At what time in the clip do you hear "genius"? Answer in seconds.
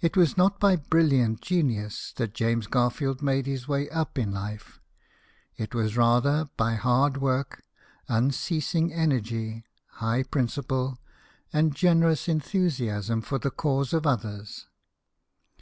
1.40-2.12